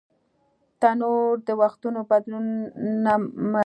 تنور 0.81 1.35
د 1.47 1.49
وختونو 1.61 1.99
بدلون 2.09 2.45
نهمني 3.03 3.59